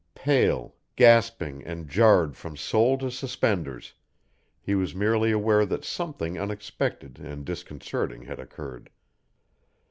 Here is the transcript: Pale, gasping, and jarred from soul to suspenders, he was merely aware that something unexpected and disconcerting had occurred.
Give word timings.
Pale, 0.15 0.73
gasping, 0.95 1.63
and 1.63 1.87
jarred 1.87 2.35
from 2.35 2.57
soul 2.57 2.97
to 2.97 3.11
suspenders, 3.11 3.93
he 4.59 4.73
was 4.73 4.95
merely 4.95 5.31
aware 5.31 5.63
that 5.63 5.85
something 5.85 6.39
unexpected 6.39 7.19
and 7.19 7.45
disconcerting 7.45 8.23
had 8.23 8.39
occurred. 8.39 8.89